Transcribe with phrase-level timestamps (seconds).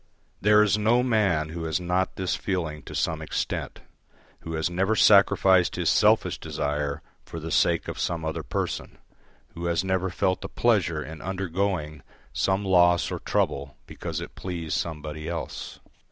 [0.41, 3.81] There is no man who has not this feeling to some extent,
[4.39, 8.97] who has never sacrificed his selfish desire for the sake of some other person,
[9.49, 12.01] who has never felt a pleasure in undergoing
[12.33, 15.79] some loss or trouble because it pleased somebody else.